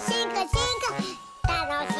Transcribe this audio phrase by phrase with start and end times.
[0.00, 0.48] 進化進
[1.42, 1.98] 化楽しい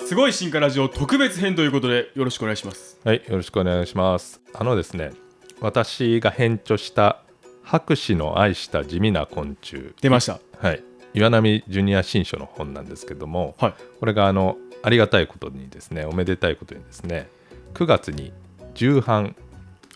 [0.00, 2.98] なすごい進化ラジオ特別編ということでよろしくお願いします。
[3.04, 4.40] はい、よろしくお願いします。
[4.52, 5.12] あのですね、
[5.60, 7.22] 私が編著した
[7.62, 10.40] 博士の愛した地味な昆虫、出ました。
[10.58, 10.82] はい、
[11.14, 13.74] 岩波ジュニア新書の本なんですけども、はい。
[14.00, 17.28] これがあのありがたいことにですね、おめでたいことにですね、
[17.74, 18.32] 9月に
[18.74, 19.36] 重版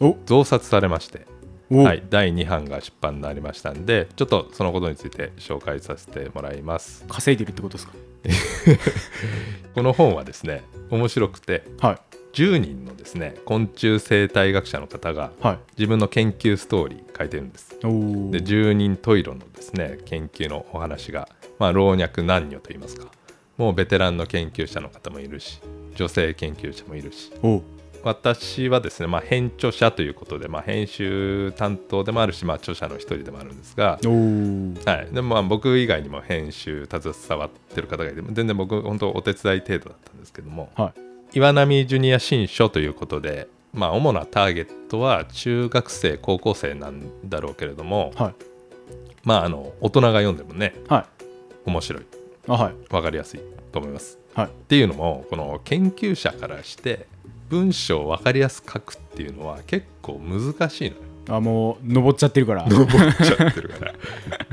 [0.00, 0.16] お。
[0.26, 1.31] 増刷されまして、お、
[1.78, 7.04] はい、第2版が出版になりましたんで、ちょっとそのことについて紹介させてもらいます。
[7.08, 7.94] 稼いでるってことですか？
[9.74, 11.98] この本はですね、面白くて、はい。
[12.32, 15.58] 10人のですね昆虫生態学者の方がはい。
[15.76, 17.70] 自分の研究ストーリー書いてるんです。
[17.80, 21.28] で10人十色のですね研究のお話が、
[21.58, 23.08] まあ、老若男女といいますか
[23.58, 25.60] もうベテランの研究者の方もいるし
[25.94, 27.30] 女性研究者もいるし。
[27.42, 27.62] お
[28.04, 41.38] 私はですね、まあ、編著者ということで、まあ、編集担当でもあるし、まあ、著者の一人でもあるんですが、はい、でもまあ僕以外にも編集携わってる方がいて全然僕本当お手伝い程度だったんですけども、はい。
[41.38, 48.34] 岩波ジュニア新書ということで、まあ、主なターゲットは中学生高校生なんだろうけれども、はい。
[49.24, 51.24] まああの大人が読んでもねはい。
[51.66, 52.06] 面白い。
[52.48, 52.74] あはい。
[52.90, 54.18] 分かりやすいと思います。
[54.34, 54.46] はい。
[54.46, 57.06] っていうのもこの研究者からして
[57.52, 61.02] 文章を分かりやすく書くっていうのは結構難しいのよ。
[61.28, 62.66] あもう登っちゃってるから。
[62.66, 63.92] 登っちゃってるから。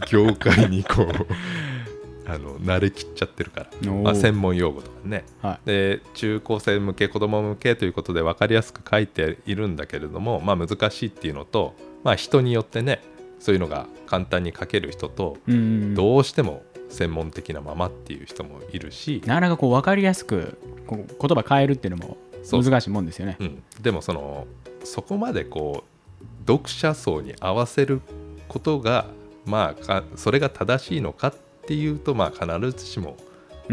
[0.10, 1.08] 業界にこう
[2.30, 5.24] あの慣れきっちゃってるから、まあ、専門用語とかね。
[5.42, 5.68] はい。
[5.68, 13.02] で中高生向け子供向けということで分かりやすく書いているんだけれども、まあ、難しいっていうのと、まあ、人によってね
[13.40, 15.96] そういうのが簡単に書ける人と、うん。
[15.96, 22.18] どうしても専門的なままっていう人もいるし、なかなかこう分かりやすくこう言葉変えるっていうのも
[22.52, 23.38] 難しいもんですよね。
[23.40, 24.48] うん、でもその
[24.84, 28.02] そこまでこう読者層に合わせる
[28.48, 29.08] ことが
[29.46, 31.34] まあかそれが正しいのかっ
[31.66, 33.18] ていうとまあ必ずしも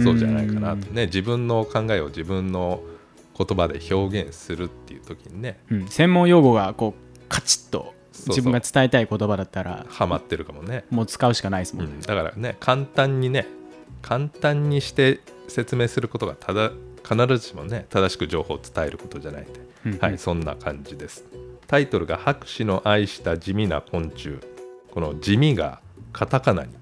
[0.03, 0.93] そうじゃないかなと。
[0.93, 2.81] ね自分の考えを自分の
[3.37, 7.94] 言葉で表現するっていう時にねうん、専門用語がこうカチッと
[8.28, 11.93] 自分が伝えたい言葉だったらハマってるかもね、もう使うしかないですもんね。
[11.94, 13.47] うん、だからね簡単にね
[14.00, 16.71] 簡単にして説明することがただ
[17.09, 19.99] 必ずしもね正しく情報を伝えることじゃないんで。
[20.00, 21.25] はい、そんな感じです。
[21.69, 24.39] タイトルが博士の愛した地味な昆虫。
[24.91, 25.81] この地味が
[26.12, 26.72] カタカナに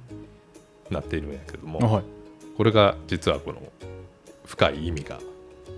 [0.90, 2.04] なっているんやけども、あはい。
[2.56, 3.60] これが実はこの
[4.46, 5.18] 深い意味が、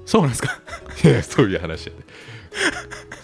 [0.05, 0.61] そうなんですか？
[1.03, 1.97] いやそういう話やで、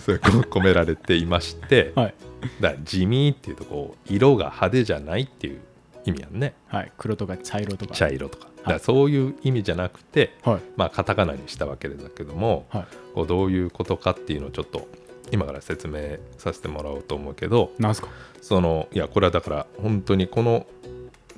[0.05, 2.15] それこ込められていまして、はい。
[2.61, 5.61] だ地味っていうとこう色が派手じゃないっていう
[6.07, 6.55] 意味やんね。
[6.67, 6.93] はい。
[6.97, 7.95] 黒とか茶色とか。
[7.95, 8.49] 茶色とか。
[8.67, 10.61] だそういう意味じゃなくて、はい。
[10.77, 12.85] まあカタカナにしたわけだけども、はい。
[13.15, 14.89] こうどういうことかっていうのをちょっと
[15.31, 18.09] 今から説明させてもらおうと思うけどなんすか？
[18.41, 20.67] そのいやこれはだから本当にこの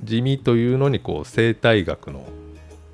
[0.02, 2.26] 地味というのにこう生態学の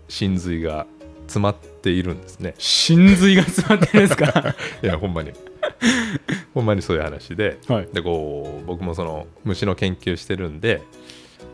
[0.08, 0.86] 真髄が
[1.26, 2.54] 詰まっているんですね。
[2.58, 4.54] 真髄が詰まってるんですか？
[4.82, 5.32] いやほんまに。
[6.52, 7.58] ほんまにそういう話で。
[7.68, 7.88] はい。
[7.92, 10.82] でこう僕もその虫の研究してるんで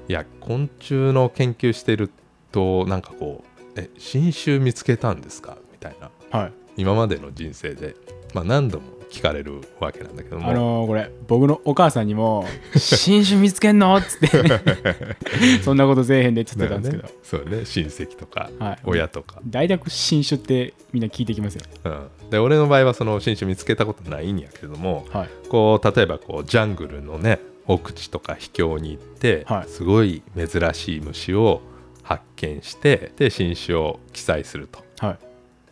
[0.09, 2.11] いや昆虫の研究してる
[2.53, 6.11] となんかこう「え新種見つけたんですか?」みたいな。
[6.39, 6.53] はい。
[6.79, 7.97] 今までの人生で、
[8.35, 12.45] まあ、何度も聞かれるわけなんだけども、あのーこれ僕のお母さんにも
[12.77, 14.29] 「新種見つけんの?」っつって。
[15.63, 17.65] そんなことせえへんでっつってたんですけど、ね、そうね。
[17.65, 18.79] 親戚とかはい。
[18.85, 21.63] 親とか、大体新種ってみんな聞いてきますよ。
[21.85, 25.29] うん、で俺の場合はその新種見つけたことないんやけどもはい。
[25.49, 29.69] こう例えばこうジャングルのね奥地とか秘境に行って、はい。
[29.69, 31.63] すごい珍しい虫を
[32.07, 34.81] 発見してで新種を記載すると。
[35.05, 35.19] はい。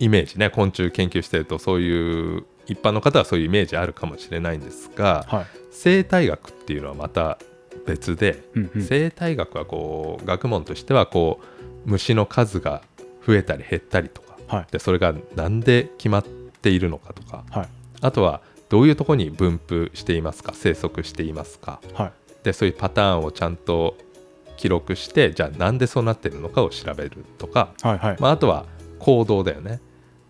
[0.00, 5.46] イメージね昆虫研究してるとそういう一般の方はそういうイメージあるかもしれないんですが、はい。
[5.70, 7.38] 生態学っていうのはまた
[7.86, 8.82] 別で、うんうん。
[8.82, 11.40] 生態学はこう学問としてはこ
[11.86, 12.82] う虫の数が
[13.24, 14.66] 増えたり減ったりとかはい。
[14.72, 17.68] でそれが何で決まっているのかとかはい。
[18.00, 21.80] あとはどういうところに分布していますか生息していますか。
[21.94, 22.12] はい。
[22.42, 23.96] でそういうパターンをちゃんと
[24.56, 28.16] 記録してじゃあなんでそうなってるのかを調べるとか、はいはい。
[28.18, 28.66] まあ、あとは
[28.98, 29.80] 行動だよね。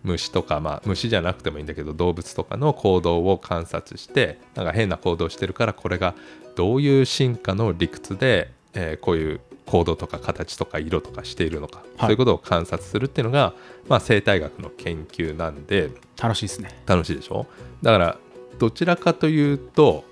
[0.03, 6.13] 虫とか、まあ、虫じゃなくてもいいんだけど動物とかの行動を観察してなんか変な行動してるからこれが
[6.55, 13.55] どういう進化の理屈で、えーこういう行動とか形とか色とかしているのか、そういうことを観察するっていうのが、
[13.89, 15.89] まあ、生態学の研究なんで
[16.21, 16.83] 楽しいですね。
[16.85, 17.47] 楽しいでしょ？
[17.81, 18.19] だから
[18.59, 20.03] どちらかというと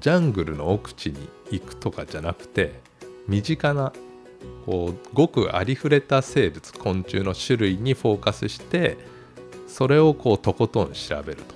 [0.00, 2.80] ジャングルの奥地に行くとかじゃなくて
[3.26, 3.92] 身近な
[4.66, 8.96] こうごくありふれた生物昆虫の種類にフォーカスして
[9.66, 11.54] それをこうとことん調べると。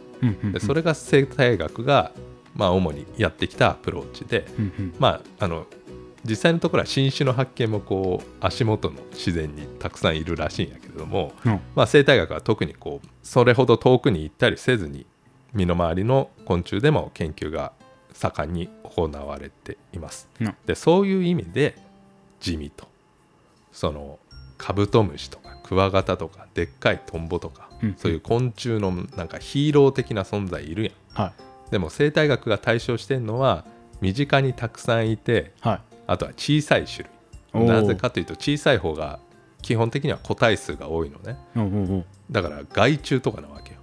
[0.53, 2.12] でそれが生態学が
[2.59, 4.44] まあ、主にやってきたアプローチで、
[4.99, 5.67] まあ、あの
[6.25, 11.61] 実際のところは新種の発見もこう足元の自然にたくさんいるらしいんやけれども、うん。
[11.76, 15.06] まあ、生態学は特にこうそれほど遠くに行ったりせずに
[15.55, 17.73] 身の回りの昆虫でも研究が
[18.12, 20.28] 盛んに行われています。
[20.40, 20.56] うん。
[20.66, 21.76] でそういう意味で
[22.40, 22.87] 地味と。
[23.72, 24.19] その
[24.56, 27.94] カブトムシとかクワガタとかでっかいトンボとか、うん。
[27.96, 31.22] そういう昆虫のなんかヒーロー的な存在いるやん。
[31.22, 31.32] は
[31.69, 31.70] い。
[31.70, 33.64] でも生態学が対象してるのは
[34.00, 35.81] 身近にたくさんいてはい。
[36.06, 37.08] あとは小さい種
[37.54, 37.66] 類。
[37.66, 39.20] なぜかというと小さい方が
[39.62, 41.37] 基本的には個体数が多いのね。
[42.31, 43.75] だから害虫とかなわけ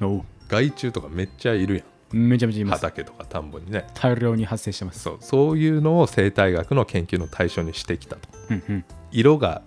[0.00, 0.24] よ。
[0.48, 2.80] 害虫とかめっちゃいるやうめちゃめちゃいんます。
[2.80, 3.86] 畑とか田んぼにね。
[3.94, 5.00] 大量に発生してます。
[5.00, 8.28] そうそういうのを生態学の研究の対象にしてきたと。
[8.50, 8.84] うんうん。
[9.12, 9.62] 色が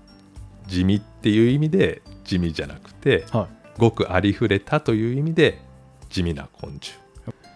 [0.67, 3.47] 地味っていう意味で地味じゃなくては
[3.77, 5.59] ごくありふれたという意味で
[6.09, 6.93] 地味な昆虫。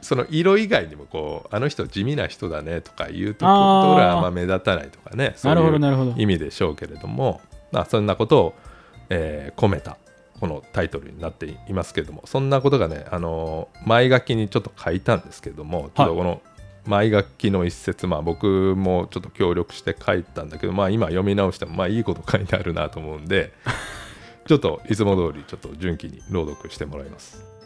[0.01, 3.57] その色以外にもこうあの人地味な人だねとかいうところ
[3.95, 6.13] はあんま目立たないとかねいなるほそういうどなるほど。
[6.18, 7.42] 意味でしょうけれども、
[7.74, 8.56] まあ、そんなことを、
[9.10, 9.98] えー込めた
[10.39, 16.42] このタイトルになっていますけれどもそんなことがね、あのー前書きにちょっと書いたんですけれどもちょっとこの
[16.86, 23.51] 前書きの一節、まあ、僕もちょっと協力して書いたんだけど、まあ、今読み直してもまあいいこと書いてあるなと思うんで
[24.48, 27.56] ちょっといつも通りちょっと順記に朗読してもらいます。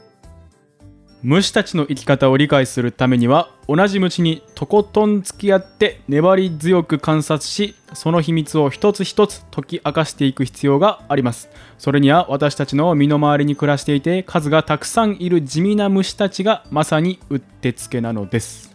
[1.23, 11.49] 虫たちの生き方を理解するためには同じ虫にとことん付き合って粘り強く観察しその秘密を一つ一つ解き明かしていく必要があります。
[11.77, 18.71] それには私たちの身の回りに暮らしていて数がたくさんいる地味な虫たちがまさにうってつけなのです。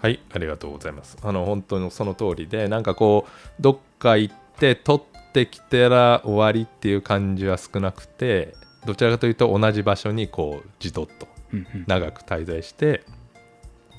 [0.00, 1.16] はい、ありがとうございます。
[1.22, 8.54] あの本当にその通りで、なんかこう、どっか行って、取ってきたら終わりっていう感じは少なくて、
[8.86, 11.37] どちらかというと同じ場所にこう、じとっと。
[11.86, 13.04] 長く滞在して、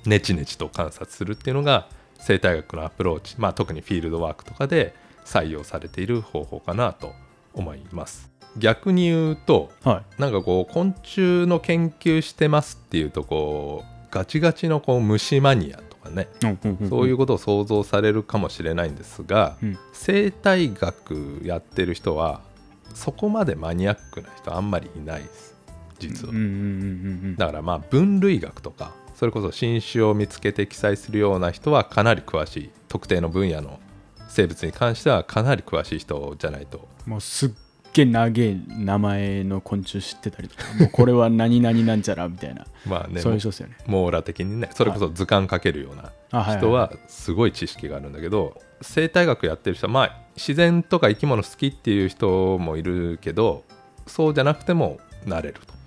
[0.06, 1.88] ネチネチと観察するっていうのが、
[2.20, 4.94] 生態学のアプローチ、まあ、特にフィールドワークとかで
[5.26, 7.14] 採用されている方法かなと
[7.54, 8.30] 思います。
[8.58, 16.28] 逆に言うと、はなんかこう昆虫の研究してますっていうとこうガチガチのこう虫マニアとかね
[16.90, 19.78] そういうことを想像されるかもしれないんですが、うん。
[19.94, 22.42] 生態学やってる人は
[22.94, 25.49] そこまでマニアックな人あんまりいないです
[26.00, 26.56] 実は、うんうんうんう
[27.28, 33.80] んだからまあ分類学とかそれこそ新種を見つけて記載するような人はかなり詳しい特定の分野の
[34.30, 36.88] 生物に関してはかなり詳しい人じゃないと。
[37.06, 37.52] もうすっ
[37.92, 43.76] げえ長え名前の昆虫知ってたりとか もうこれは何々なんちゃらみたいな、まあねそういう人ですよね。
[43.88, 53.66] 網羅的にねそれこそ図鑑書けるような人はすごい知識があるんだけど生態学やってる人はまあ自然とか生き物好きっていう人もいるけど
[54.08, 55.79] そうじゃなくてもなれると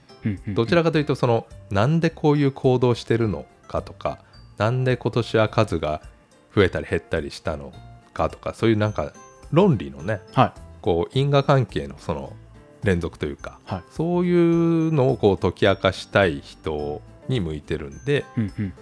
[0.49, 4.19] どちらかというとそのなんでこういう行動してるのかとか
[4.59, 6.03] なんで今年は数が
[6.55, 7.73] 増えたり減ったりしたの
[8.13, 9.13] かとかそういうなんか
[9.51, 10.61] 論理のねはい。
[10.81, 12.33] こう因果関係のその
[12.83, 13.83] 連続というかはい。
[13.91, 14.33] そうい
[14.89, 18.73] うのをこう解き明かしたい人に向いてるんでうんうん。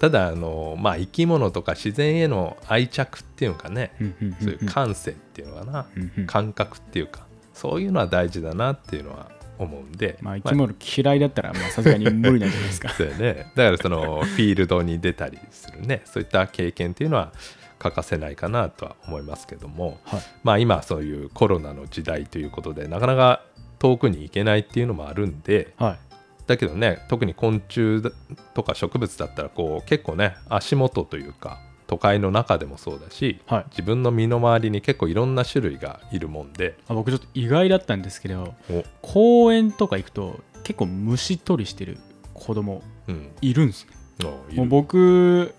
[0.00, 4.34] ただあのまあ生き物とか自然への愛着っていうのかねうんうんうん。
[4.40, 6.26] そういう感性っていうのかなうんうん。
[6.26, 10.18] 感覚っていうかそういうのは大事だなっていうのは思うんで。
[10.20, 12.88] まあ生き物嫌いだったらまあさすがに無理なんじゃないですか。
[12.96, 13.52] そうやね。
[13.54, 16.02] だからそのフィールドに出たりするね。
[16.04, 17.32] そういった経験っていうのは
[17.78, 19.98] 欠かせないかなとは思いますけども。
[20.04, 20.20] はい。
[20.42, 23.42] まあ今そういうコロナの時代ということでなかなか
[23.78, 25.74] 遠くに行けないっていうのもあるんで。
[25.76, 25.98] はい。
[26.46, 28.10] だけどね特に昆虫だ
[28.54, 33.64] とか植物だったらこう結構ね足元というか都会の中でもそうだし、はい。
[33.70, 36.76] 自分の身の回りに結構いろんな種類がいるもんで。
[36.88, 38.84] あ僕ちょっと意外だったんですけどお。
[39.02, 41.98] 公園とか行くと結構虫取りしてる
[42.34, 43.30] 子供うん。
[43.40, 43.92] いるんですね。
[44.24, 45.54] もうおいる僕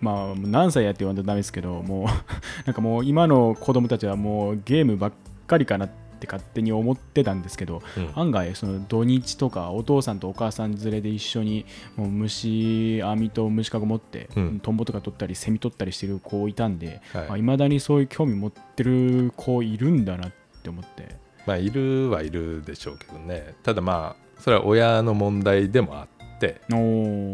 [0.00, 2.06] まあ何歳やって言わんとダメですけどもう
[2.66, 5.12] なんかもう今の子供たちはもうゲームばっ
[5.46, 8.12] かりかなって勝手に思ってたんですけどうん。
[8.14, 14.60] 案外その土日とかお父さんとお母さん連れで一緒にもう虫網と虫かご持って、うん。
[14.60, 17.16] トンボとか取ったりセミ取ったりしてる子いたんでい。
[17.16, 21.16] まあ、はい未だにそういう興味持ってる子いるんだなって思って。
[21.46, 23.54] まあいるはいるでしょうけどね。
[23.62, 26.60] ただまあそれは親の問題でもあって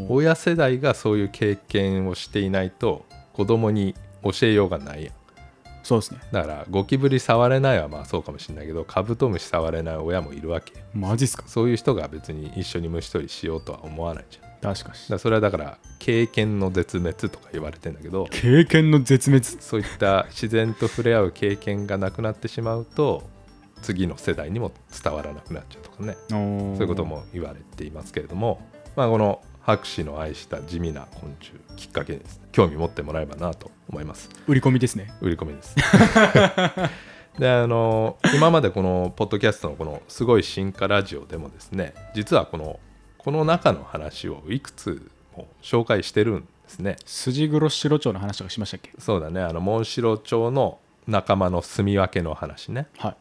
[0.09, 5.05] 親世代がそういう経験をしていないと子供に教えようがない。
[5.05, 5.18] やん
[5.89, 6.21] そうですね。
[6.33, 10.85] だからゴキブリ触れないはまあそうかもしれないけどカブトムシ触れない親もいるわけよ。
[10.93, 11.45] マジっすか？
[11.47, 14.75] そういう人が別に一緒に虫取りしようとは思わないじゃん。
[14.75, 14.99] 確かに。
[15.09, 19.63] らそれはだから経験の絶滅とか言われてんだけど経験の絶滅？
[19.63, 23.23] そういった自然と触れ合う経験がなくなってしまうと
[23.81, 26.19] 次の世代にも伝わらなくなっちゃうとかね。
[26.29, 28.61] そういうことも言われていますけれども、
[28.95, 34.31] まあ、この博士の愛した地味な昆虫きっかけにです、ね、興味持ってもらえばなと思います。
[34.47, 35.13] 売り込みですね。
[35.21, 35.77] 売り込みです。
[37.39, 42.81] であの今までこのポッドキャストのこの「すごい進化ラジオ」でもですね実はこの
[43.19, 45.07] この中の話をいくつ
[45.37, 46.97] も紹介してるんですね。
[47.05, 48.91] 筋黒白鳥の話とかしましたっけ？
[48.99, 49.43] そうだね。
[49.43, 52.87] あのモンシロチョウの仲間の住み分けの話ね。
[52.97, 53.17] はい。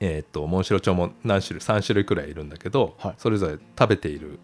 [0.00, 3.14] えーっとモンシロチョウも何種類3種類くらいいるんだけど、はい。
[3.18, 4.40] それぞれ食べている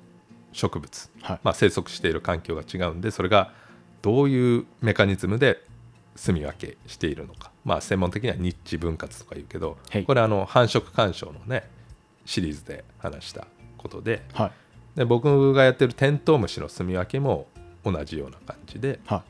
[0.57, 1.41] 植物、はい。
[1.43, 3.53] まあ、生息している環境が違うんでそれが
[4.01, 5.63] どういうメカニズムで
[6.17, 10.05] 住み分けしているのか、まあ、専門的にはニッチ分割とか言うけど、はい。
[10.05, 11.69] これあの繁殖干渉のね
[12.25, 13.47] シリーズで話した
[13.77, 14.99] ことではい。
[14.99, 17.49] で僕がやってるテントウムシの住み分けも
[17.85, 19.23] 同じような感じでは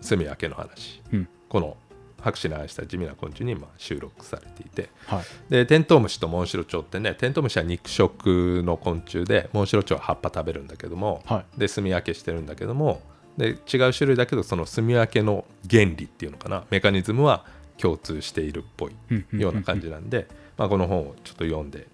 [0.00, 0.96] 住み分けの話。
[0.96, 1.28] いうん。
[1.48, 1.76] この
[2.26, 4.90] 博士の愛した地味な昆虫にまあ収録されていて。
[5.06, 5.24] はい。
[5.48, 11.60] でテントウムシとモンシロチョウってねテントウムシは肉食の昆虫でモンシロチョウは葉っぱ食べるんだけども、はい。
[11.60, 13.00] で住み分けしてるんだけども
[13.38, 17.44] で違う種類だけどその住み分けの原理っていうのかなメカニズムは
[17.78, 18.92] 共通しているっぽい
[19.32, 21.86] ような感じなんで、まあ、この本をちょっと読んで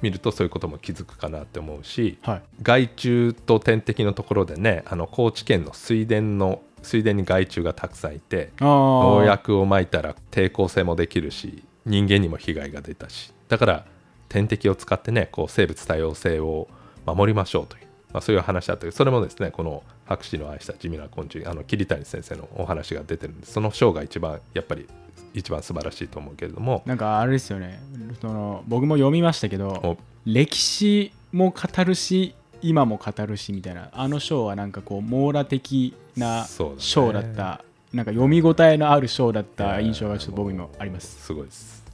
[0.00, 2.42] みるとそういうことも気づくかなって思うし、はい。
[2.62, 13.32] 害虫と天敵のところでねあの高知県の水田の水田に害虫がたくさんいてあ農あ薬をまいたら抵抗性もできるし人間にも被害が出たし。
[13.48, 13.86] だから
[14.28, 16.68] 天敵を使ってねこう生物多様性を
[17.06, 24.86] 守りましょうという、まあ、そういう話だったけどそれもですねこの博士の愛した地味な昆虫あの桐谷先生のお話が出てるんでその章が一番やっぱり
[25.34, 26.82] 一番素晴らしいと思うけれども。
[26.86, 27.80] なんかあれですよね。
[28.20, 29.96] その僕も読みましたけどお。
[30.24, 33.90] 歴史も語るし今も語るしみたいな。
[33.92, 36.80] あの章はなんかこう網羅的なそうだね。
[36.80, 37.64] 章だった。
[37.92, 41.24] なんか読み応えのある章だった印象がちょっと僕にもあります。
[41.24, 41.84] すごいです。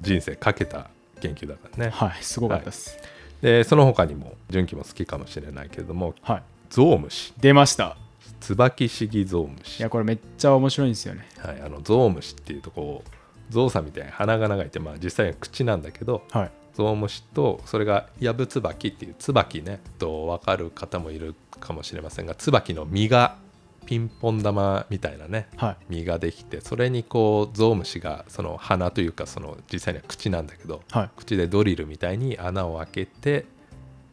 [0.00, 1.90] 人生かけた研究だからね。
[1.90, 2.98] はいすごかったです。
[3.40, 7.32] でその他にも純喜も好きかもしれないけれどもはい、ゾウムシ。
[7.40, 7.96] 出ました。
[8.40, 9.80] ツバキシギゾウムシ。
[9.80, 11.26] いやこれめっちゃ面白いんですよね。
[11.38, 23.36] はい、あのゾウムシっていうとこうゾウさんみたいに鼻が長いって、まあ、実際は口なんだけどはいゾウムシとそれがヤブツバキっていうツバキねと分かる方もいるかもしれませんがツバキの実が
[23.84, 25.76] ピンポン玉みたいなねはい。
[25.88, 31.10] 実ができてそれにこうゾウムシがその鼻というかその実際には口なんだけどはい。
[31.16, 33.46] 口でドリルみたいに穴を開けて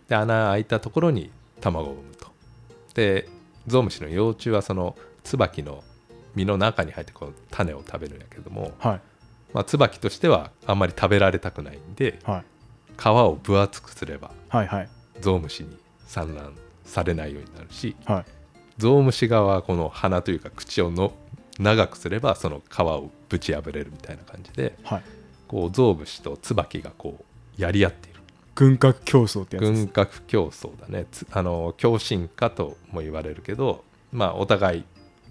[0.09, 1.29] で穴開いたところに
[1.61, 2.29] 卵を産むと。
[2.95, 3.29] で
[3.67, 5.83] ゾウムシの幼虫はそのツバキの
[6.33, 9.01] 実の中に入ってこう種を食べるんやけども、はい。
[9.53, 12.54] まあ、ツバキとしてはあんまり食べられたくないんではい
[12.97, 14.89] 皮を分厚くすればはいはい。
[15.21, 18.25] ゾウムシに産卵されないようになるしはい。
[18.77, 21.13] ゾウムシ側はこの鼻というか口をの
[21.59, 25.03] 長くすればその皮をぶち破れるみたいな感じではい。
[25.47, 27.23] こうゾウムシとツバキがこ
[27.57, 28.19] うやり合っている。
[28.55, 31.05] 軍拡競争ってやつ軍拡競争だね。
[31.11, 34.83] つあの共進化とも言われるけどまあお互い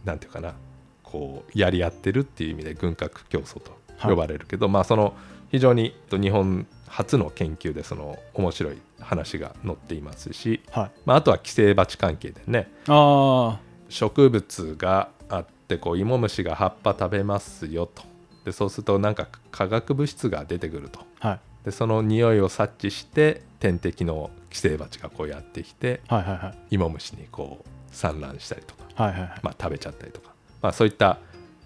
[0.04, 0.54] なんていうかな
[1.02, 5.14] こうやり合ってるっていう意味で軍拡競争と呼ばれるけど、まあその
[5.50, 10.90] 非常にと日本初の研究でその面白い話が載っていますし、はい。
[11.04, 18.02] まあ、あとは寄生バチ関係でねあ植物があってこう芋虫が葉っぱ食べますよと。
[18.44, 21.00] でそうするとなんか化学物質が出てくると。
[21.20, 21.40] あはい。
[21.64, 26.74] でその匂いを察知して天敵の寄生バチがこうやってきてはいはいはい。
[26.74, 29.40] 芋虫にこう産卵したりとか、はいはいはい。
[29.42, 31.18] まあ、食べちゃったりとか、まあ、そういった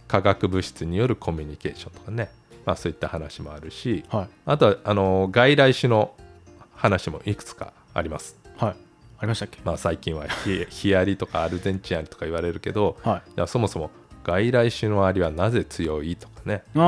[0.07, 2.31] 化学物質によるコミュニケーションとかね、
[2.69, 4.29] まあ、そういった話もあるしはい。
[4.45, 6.15] あとはあの外来種の
[6.75, 8.39] 話もいくつかあります。
[8.59, 8.77] はい。
[9.21, 9.59] ありましたっけ？
[9.65, 13.49] まあ、最近はヒヒアリとかアルゼンチンアリとか言われるけどはい。
[13.49, 13.91] そもそも
[14.23, 16.63] 外来種のアリはなぜ強いとかね。
[16.75, 16.79] こ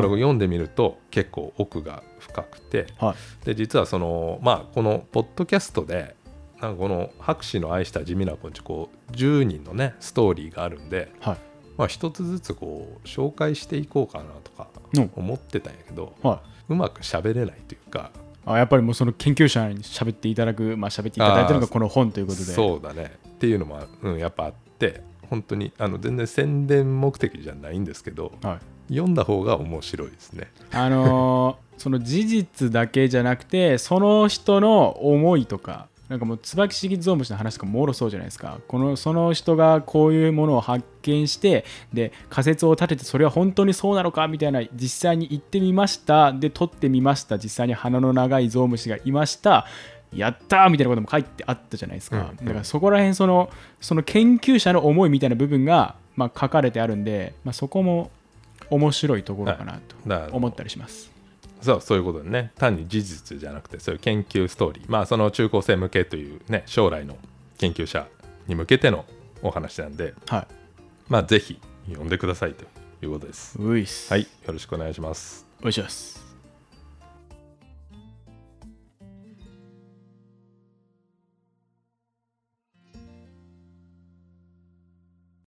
[0.00, 2.86] れを読んでみると結構奥が深くて。
[2.98, 3.44] はい。
[3.44, 6.16] で実はそのまあこのポッドキャストで
[6.62, 11.36] なんかこの博士の愛した地味な昆虫こう10人のねストーリーがあるんで、はい
[11.80, 16.72] まあ、一つずつこう紹介していこうかなとかうん思ってたんやけど、はい。
[16.72, 18.12] うまく喋れないというか
[18.44, 22.44] あやっぱりもうその研究者に喋っていただくまあ喋っていただいてるのがこの本ということで。
[22.44, 23.16] そうだね。
[23.28, 28.60] っていうのも、うん、やっぱあって本当にあの全然宣伝目的じゃないんですけどは
[28.90, 28.92] い。
[28.92, 30.52] 読んだ方が面白いですね。
[30.72, 38.58] あのー その事実だけじゃなくてその人の思いとかなんかもう椿式ゾウムシの話とかもろそうじゃないですか。
[38.66, 46.32] このその人がこういうものを発見してで仮説を立ててそれは本当にそうなのかみたいな実際に行ってみました。
[46.32, 47.38] で撮ってみました。
[47.38, 49.68] 実際に鼻の長いゾウムシがいました。
[50.12, 52.36] やったーみたいなことも書いてあったじゃないですか、うんうん。
[52.38, 53.48] だからそこら辺その
[53.80, 58.10] その研究者の思いみたいな部分が、まあ、書かれてあるんで、まあ、そこも
[58.68, 61.19] 面白いところかなと思ったりします。
[61.62, 62.52] そうそういうことでね。
[62.56, 64.84] 単に事実じゃなくてそういう研究ストーリー。
[64.88, 67.16] まあその中高生向けというね将来の
[67.58, 68.06] 研究者
[68.46, 69.04] に向けての
[69.42, 70.14] お話なんで。
[70.28, 70.46] は
[71.08, 72.64] まあぜひ読んでくださいと
[73.02, 73.60] いうことです。
[73.60, 74.12] いういっす。
[74.12, 75.46] はいよろしくお願いします。
[75.60, 76.29] お願いします